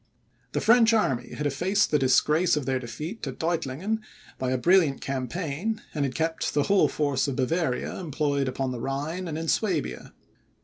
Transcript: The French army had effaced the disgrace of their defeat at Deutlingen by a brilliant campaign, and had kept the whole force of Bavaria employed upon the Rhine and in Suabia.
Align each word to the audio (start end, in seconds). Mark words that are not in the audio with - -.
The 0.53 0.61
French 0.61 0.93
army 0.93 1.35
had 1.35 1.45
effaced 1.45 1.91
the 1.91 1.99
disgrace 1.99 2.57
of 2.57 2.65
their 2.65 2.79
defeat 2.79 3.27
at 3.27 3.37
Deutlingen 3.37 3.99
by 4.39 4.49
a 4.49 4.57
brilliant 4.57 4.99
campaign, 4.99 5.79
and 5.93 6.05
had 6.05 6.15
kept 6.15 6.55
the 6.55 6.63
whole 6.63 6.87
force 6.87 7.27
of 7.27 7.35
Bavaria 7.35 7.99
employed 7.99 8.47
upon 8.47 8.71
the 8.71 8.79
Rhine 8.81 9.27
and 9.27 9.37
in 9.37 9.47
Suabia. 9.47 10.11